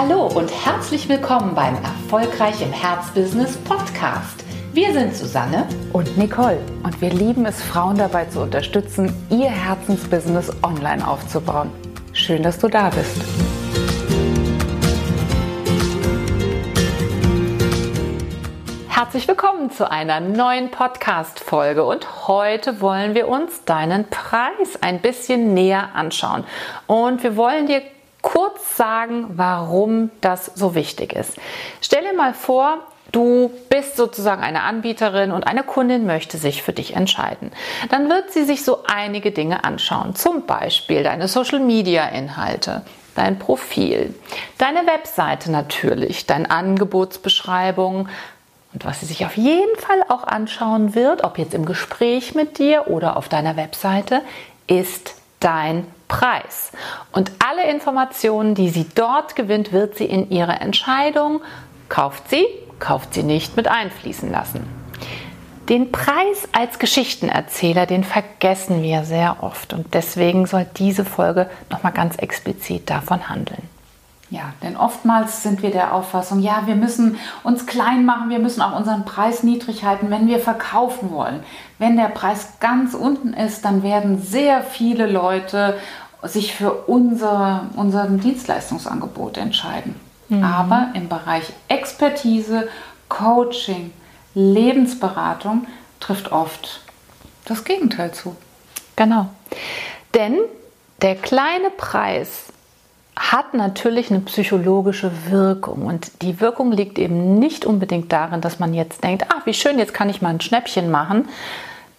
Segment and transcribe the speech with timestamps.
[0.00, 4.44] Hallo und herzlich willkommen beim Erfolgreich im Herzbusiness Podcast.
[4.72, 10.52] Wir sind Susanne und Nicole und wir lieben es, Frauen dabei zu unterstützen, ihr Herzensbusiness
[10.62, 11.72] online aufzubauen.
[12.12, 13.20] Schön, dass du da bist.
[18.88, 25.54] Herzlich willkommen zu einer neuen Podcast-Folge und heute wollen wir uns deinen Preis ein bisschen
[25.54, 26.44] näher anschauen.
[26.86, 27.82] Und wir wollen dir
[28.22, 31.36] kurz sagen, warum das so wichtig ist.
[31.80, 32.78] Stell dir mal vor,
[33.10, 37.52] Du bist sozusagen eine Anbieterin und eine Kundin möchte sich für dich entscheiden.
[37.90, 40.14] Dann wird sie sich so einige Dinge anschauen.
[40.14, 42.82] Zum Beispiel deine Social-Media-Inhalte,
[43.14, 44.14] dein Profil,
[44.58, 48.10] deine Webseite natürlich, deine Angebotsbeschreibung.
[48.74, 52.58] Und was sie sich auf jeden Fall auch anschauen wird, ob jetzt im Gespräch mit
[52.58, 54.20] dir oder auf deiner Webseite,
[54.66, 56.72] ist dein Preis.
[57.12, 61.40] Und alle Informationen, die sie dort gewinnt, wird sie in ihre Entscheidung,
[61.88, 62.46] kauft sie,
[62.78, 64.66] kauft sie nicht, mit einfließen lassen.
[65.68, 71.92] Den Preis als Geschichtenerzähler, den vergessen wir sehr oft und deswegen soll diese Folge nochmal
[71.92, 73.68] ganz explizit davon handeln.
[74.30, 78.60] Ja, denn oftmals sind wir der Auffassung, ja, wir müssen uns klein machen, wir müssen
[78.60, 81.42] auch unseren Preis niedrig halten, wenn wir verkaufen wollen.
[81.78, 85.78] Wenn der Preis ganz unten ist, dann werden sehr viele Leute
[86.22, 89.94] sich für unser, unser Dienstleistungsangebot entscheiden.
[90.28, 90.42] Mhm.
[90.42, 92.68] Aber im Bereich Expertise,
[93.08, 93.92] Coaching,
[94.34, 95.66] Lebensberatung
[96.00, 96.80] trifft oft
[97.44, 98.36] das Gegenteil zu.
[98.96, 99.28] Genau.
[100.14, 100.38] Denn
[101.02, 102.44] der kleine Preis
[103.16, 105.86] hat natürlich eine psychologische Wirkung.
[105.86, 109.78] Und die Wirkung liegt eben nicht unbedingt darin, dass man jetzt denkt, ach, wie schön,
[109.78, 111.28] jetzt kann ich mal ein Schnäppchen machen,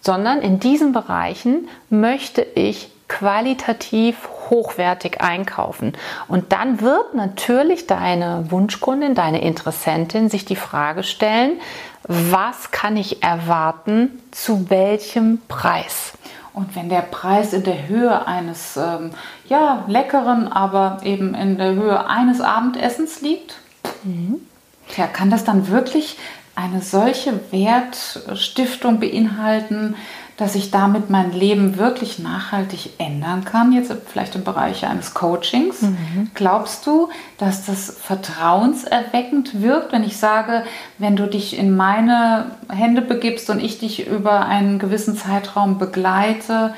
[0.00, 4.16] sondern in diesen Bereichen möchte ich qualitativ
[4.48, 5.92] hochwertig einkaufen.
[6.28, 11.60] Und dann wird natürlich deine Wunschkundin, deine Interessentin sich die Frage stellen,
[12.04, 16.12] was kann ich erwarten, zu welchem Preis?
[16.54, 19.10] Und wenn der Preis in der Höhe eines ähm,
[19.48, 23.56] ja, leckeren, aber eben in der Höhe eines Abendessens liegt,
[24.04, 24.40] mhm.
[24.88, 26.16] tja, kann das dann wirklich
[26.54, 29.96] eine solche Wertstiftung beinhalten,
[30.40, 35.82] dass ich damit mein Leben wirklich nachhaltig ändern kann, jetzt vielleicht im Bereich eines Coachings.
[35.82, 36.30] Mhm.
[36.32, 40.64] Glaubst du, dass das vertrauenserweckend wirkt, wenn ich sage,
[40.96, 46.72] wenn du dich in meine Hände begibst und ich dich über einen gewissen Zeitraum begleite,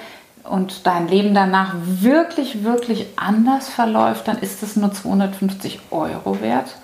[0.45, 6.75] und dein Leben danach wirklich, wirklich anders verläuft, dann ist es nur 250 Euro wert?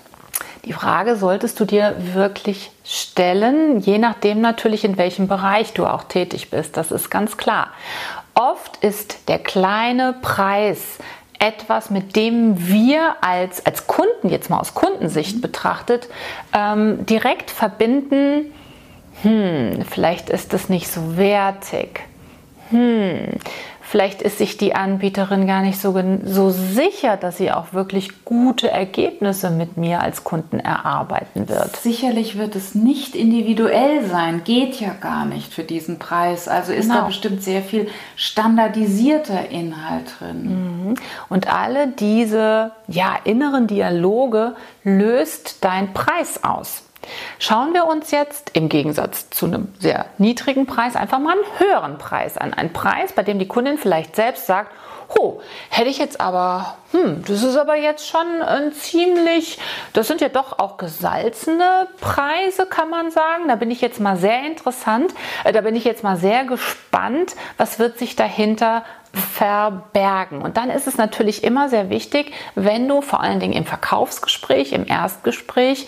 [0.65, 6.03] Die Frage solltest du dir wirklich stellen, je nachdem natürlich, in welchem Bereich du auch
[6.03, 6.75] tätig bist.
[6.77, 7.69] Das ist ganz klar.
[8.35, 10.97] Oft ist der kleine Preis
[11.39, 15.41] etwas, mit dem wir als, als Kunden, jetzt mal aus Kundensicht mhm.
[15.41, 16.09] betrachtet,
[16.53, 18.53] ähm, direkt verbinden,
[19.23, 22.01] hm, vielleicht ist es nicht so wertig.
[22.69, 23.39] Hm,
[23.89, 28.69] Vielleicht ist sich die Anbieterin gar nicht so, so sicher, dass sie auch wirklich gute
[28.69, 31.75] Ergebnisse mit mir als Kunden erarbeiten wird.
[31.75, 36.47] Sicherlich wird es nicht individuell sein, geht ja gar nicht für diesen Preis.
[36.47, 36.99] Also ist genau.
[36.99, 40.43] da bestimmt sehr viel standardisierter Inhalt drin.
[40.89, 40.95] Mhm.
[41.27, 46.83] Und alle diese ja, inneren Dialoge löst dein Preis aus.
[47.39, 51.97] Schauen wir uns jetzt im Gegensatz zu einem sehr niedrigen Preis einfach mal einen höheren
[51.97, 52.53] Preis an.
[52.53, 54.71] Einen Preis, bei dem die Kundin vielleicht selbst sagt,
[55.17, 59.57] Oh, hätte ich jetzt aber, hm, das ist aber jetzt schon ein ziemlich,
[59.91, 63.47] das sind ja doch auch gesalzene Preise, kann man sagen.
[63.47, 65.15] Da bin ich jetzt mal sehr interessant,
[65.45, 70.43] äh, da bin ich jetzt mal sehr gespannt, was wird sich dahinter verbergen.
[70.43, 74.73] Und dann ist es natürlich immer sehr wichtig, wenn du vor allen Dingen im Verkaufsgespräch,
[74.73, 75.87] im Erstgespräch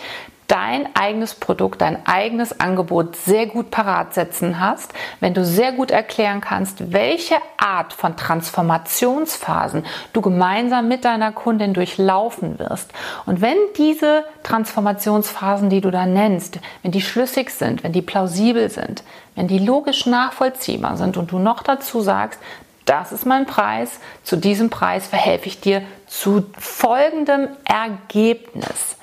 [0.52, 5.90] dein eigenes Produkt, dein eigenes Angebot sehr gut parat setzen hast, wenn du sehr gut
[5.90, 12.92] erklären kannst, welche Art von Transformationsphasen du gemeinsam mit deiner Kundin durchlaufen wirst.
[13.24, 18.68] Und wenn diese Transformationsphasen, die du da nennst, wenn die schlüssig sind, wenn die plausibel
[18.68, 19.04] sind,
[19.34, 22.38] wenn die logisch nachvollziehbar sind und du noch dazu sagst,
[22.84, 28.96] das ist mein Preis, zu diesem Preis verhelfe ich dir zu folgendem Ergebnis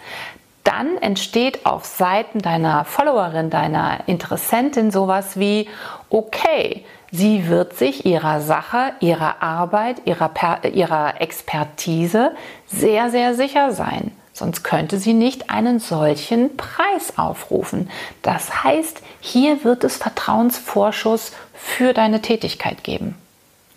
[0.64, 5.68] dann entsteht auf Seiten deiner Followerin, deiner Interessentin sowas wie,
[6.10, 10.32] okay, sie wird sich ihrer Sache, ihrer Arbeit, ihrer,
[10.64, 12.32] ihrer Expertise
[12.68, 14.12] sehr, sehr sicher sein.
[14.34, 17.90] Sonst könnte sie nicht einen solchen Preis aufrufen.
[18.22, 23.16] Das heißt, hier wird es Vertrauensvorschuss für deine Tätigkeit geben.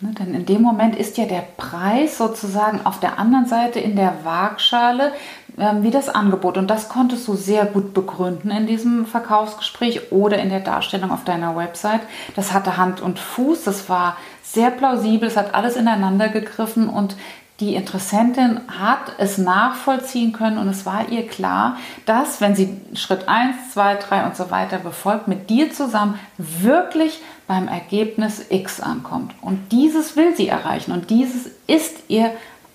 [0.03, 3.95] Ne, denn in dem Moment ist ja der Preis sozusagen auf der anderen Seite in
[3.95, 5.13] der Waagschale
[5.57, 6.57] ähm, wie das Angebot.
[6.57, 11.23] Und das konntest du sehr gut begründen in diesem Verkaufsgespräch oder in der Darstellung auf
[11.23, 12.01] deiner Website.
[12.35, 17.15] Das hatte Hand und Fuß, das war sehr plausibel, es hat alles ineinander gegriffen und
[17.63, 23.29] die Interessentin hat es nachvollziehen können und es war ihr klar, dass, wenn sie Schritt
[23.29, 29.33] 1, 2, 3 und so weiter befolgt, mit dir zusammen wirklich beim Ergebnis X ankommt.
[29.41, 32.31] Und dieses will sie erreichen und dieses ist ihr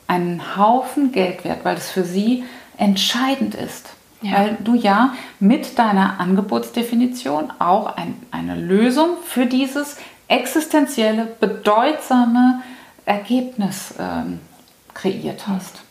[0.06, 2.44] einen Haufen Geld wert, weil es für sie
[2.78, 3.90] entscheidend ist.
[4.22, 4.38] Ja.
[4.38, 9.98] Weil du ja mit deiner Angebotsdefinition auch ein, eine Lösung für dieses
[10.28, 12.62] existenzielle, bedeutsame
[13.04, 14.40] Ergebnis ähm,
[15.00, 15.82] kreiert hast.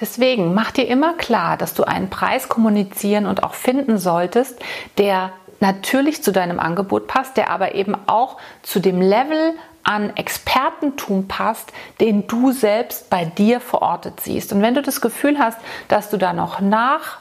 [0.00, 4.58] Deswegen mach dir immer klar, dass du einen Preis kommunizieren und auch finden solltest,
[4.98, 11.28] der natürlich zu deinem Angebot passt, der aber eben auch zu dem Level an Expertentum
[11.28, 14.52] passt, den du selbst bei dir verortet siehst.
[14.52, 15.58] Und wenn du das Gefühl hast,
[15.88, 17.18] dass du da noch nach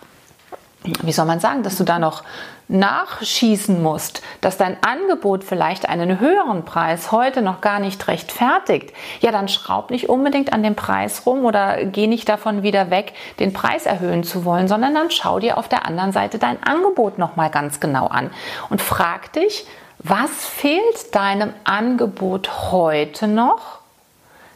[0.83, 2.23] wie soll man sagen, dass du da noch
[2.67, 9.31] nachschießen musst, dass dein Angebot vielleicht einen höheren Preis heute noch gar nicht rechtfertigt, ja,
[9.31, 13.53] dann schraub nicht unbedingt an dem Preis rum oder geh nicht davon wieder weg, den
[13.53, 17.49] Preis erhöhen zu wollen, sondern dann schau dir auf der anderen Seite dein Angebot nochmal
[17.49, 18.31] ganz genau an
[18.69, 19.67] und frag dich,
[19.99, 23.82] was fehlt deinem Angebot heute noch,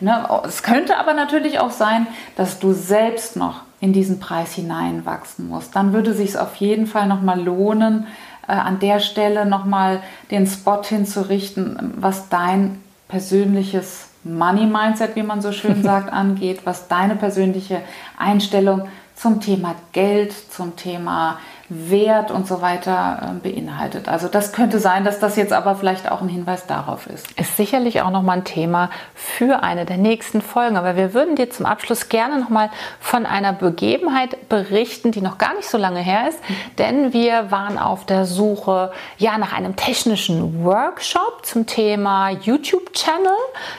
[0.00, 0.28] Ne?
[0.44, 5.74] Es könnte aber natürlich auch sein, dass du selbst noch in diesen Preis hineinwachsen musst.
[5.74, 8.06] Dann würde es sich auf jeden Fall nochmal lohnen,
[8.46, 15.40] äh, an der Stelle nochmal den Spot hinzurichten, was dein persönliches Money Mindset, wie man
[15.40, 17.80] so schön sagt, angeht, was deine persönliche
[18.18, 21.38] Einstellung zum Thema Geld, zum Thema
[21.72, 24.08] Wert und so weiter ähm, beinhaltet.
[24.08, 27.30] Also das könnte sein, dass das jetzt aber vielleicht auch ein Hinweis darauf ist.
[27.38, 30.76] Ist sicherlich auch nochmal ein Thema für eine der nächsten Folgen.
[30.76, 35.54] Aber wir würden dir zum Abschluss gerne nochmal von einer Begebenheit berichten, die noch gar
[35.54, 36.40] nicht so lange her ist.
[36.78, 43.30] Denn wir waren auf der Suche ja nach einem technischen Workshop zum Thema YouTube-Channel.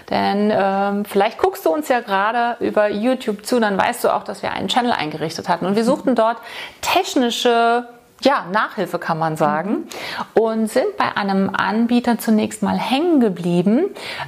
[0.10, 4.24] Denn ähm, vielleicht guckst du uns ja gerade über YouTube zu, dann weißt du auch,
[4.24, 5.66] dass wir einen Channel eingerichtet hatten.
[5.66, 6.38] Und wir suchten dort
[6.80, 7.81] technische
[8.22, 9.88] ja, Nachhilfe kann man sagen.
[10.34, 13.86] Und sind bei einem Anbieter zunächst mal hängen geblieben,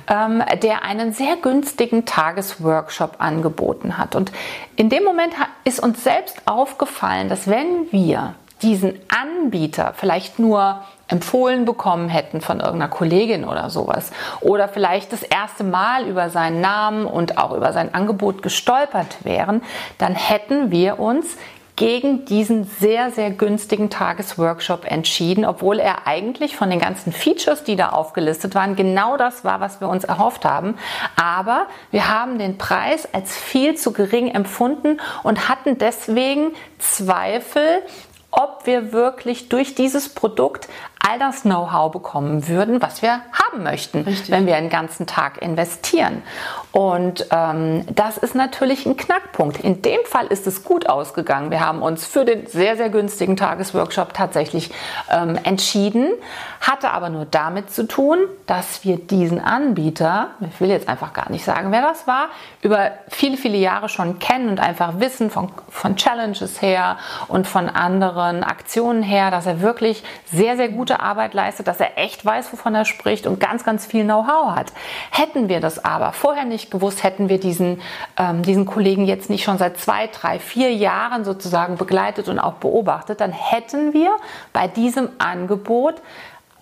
[0.07, 4.15] ähm, der einen sehr günstigen Tagesworkshop angeboten hat.
[4.15, 4.31] Und
[4.75, 5.33] in dem Moment
[5.63, 12.59] ist uns selbst aufgefallen, dass wenn wir diesen Anbieter vielleicht nur empfohlen bekommen hätten von
[12.59, 17.73] irgendeiner Kollegin oder sowas oder vielleicht das erste Mal über seinen Namen und auch über
[17.73, 19.61] sein Angebot gestolpert wären,
[19.97, 21.37] dann hätten wir uns
[21.75, 27.75] gegen diesen sehr, sehr günstigen Tagesworkshop entschieden, obwohl er eigentlich von den ganzen Features, die
[27.75, 30.75] da aufgelistet waren, genau das war, was wir uns erhofft haben.
[31.15, 37.81] Aber wir haben den Preis als viel zu gering empfunden und hatten deswegen Zweifel,
[38.29, 40.67] ob wir wirklich durch dieses Produkt
[41.05, 44.31] all das Know-how bekommen würden, was wir haben möchten, Richtig.
[44.31, 46.23] wenn wir einen ganzen Tag investieren.
[46.71, 49.59] Und ähm, das ist natürlich ein Knackpunkt.
[49.59, 51.51] In dem Fall ist es gut ausgegangen.
[51.51, 54.71] Wir haben uns für den sehr, sehr günstigen Tagesworkshop tatsächlich
[55.11, 56.13] ähm, entschieden,
[56.61, 61.29] hatte aber nur damit zu tun, dass wir diesen Anbieter, ich will jetzt einfach gar
[61.29, 62.29] nicht sagen, wer das war,
[62.61, 67.69] über viele, viele Jahre schon kennen und einfach wissen von, von Challenges her und von
[67.69, 72.23] anderen Aktionen her, dass er wirklich sehr, sehr gute gute Arbeit leistet, dass er echt
[72.23, 74.71] weiß, wovon er spricht und ganz, ganz viel Know-how hat.
[75.09, 77.81] Hätten wir das aber vorher nicht gewusst, hätten wir diesen,
[78.17, 82.53] ähm, diesen Kollegen jetzt nicht schon seit zwei, drei, vier Jahren sozusagen begleitet und auch
[82.55, 84.11] beobachtet, dann hätten wir
[84.51, 85.95] bei diesem Angebot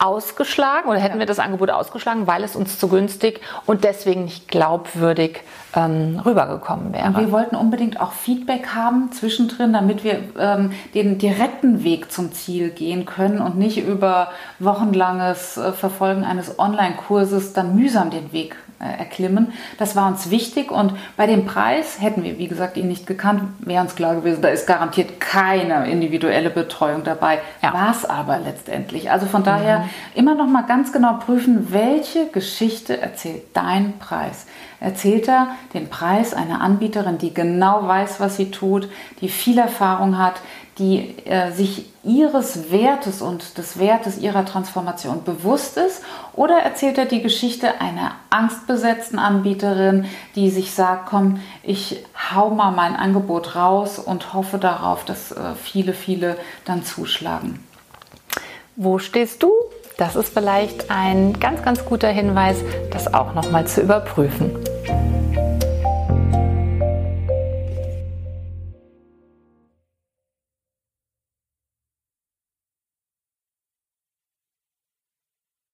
[0.01, 1.20] ausgeschlagen oder hätten ja.
[1.20, 5.41] wir das Angebot ausgeschlagen, weil es uns zu günstig und deswegen nicht glaubwürdig
[5.75, 7.05] ähm, rübergekommen wäre.
[7.05, 12.34] Und wir wollten unbedingt auch Feedback haben zwischendrin, damit wir ähm, den direkten Weg zum
[12.34, 18.55] Ziel gehen können und nicht über wochenlanges äh, Verfolgen eines Online-Kurses dann mühsam den Weg
[18.81, 19.53] äh, erklimmen.
[19.77, 23.43] Das war uns wichtig und bei dem Preis hätten wir, wie gesagt, ihn nicht gekannt,
[23.60, 27.38] wäre uns klar gewesen, da ist garantiert keine individuelle Betreuung dabei.
[27.62, 27.74] Ja.
[27.74, 29.12] War es aber letztendlich.
[29.12, 29.89] Also von daher mhm.
[30.15, 34.45] Immer noch mal ganz genau prüfen, welche Geschichte erzählt dein Preis.
[34.79, 38.89] Erzählt er den Preis einer Anbieterin, die genau weiß, was sie tut,
[39.21, 40.41] die viel Erfahrung hat,
[40.79, 46.01] die äh, sich ihres Wertes und des Wertes ihrer Transformation bewusst ist?
[46.33, 50.05] Oder erzählt er die Geschichte einer angstbesetzten Anbieterin,
[50.36, 55.53] die sich sagt, komm, ich hau mal mein Angebot raus und hoffe darauf, dass äh,
[55.62, 57.63] viele, viele dann zuschlagen?
[58.75, 59.51] Wo stehst du?
[59.98, 62.57] Das ist vielleicht ein ganz, ganz guter Hinweis,
[62.91, 64.51] das auch nochmal zu überprüfen.